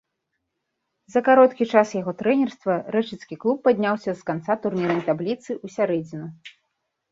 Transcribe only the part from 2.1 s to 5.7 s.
трэнерства рэчыцкі клуб падняўся з канца турнірнай табліцы ў